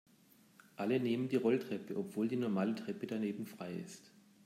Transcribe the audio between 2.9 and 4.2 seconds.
daneben frei ist.